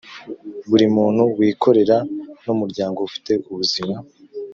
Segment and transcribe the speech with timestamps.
[0.69, 1.97] Buri muntu wikorera
[2.43, 3.95] n umuryango ufite ubuzima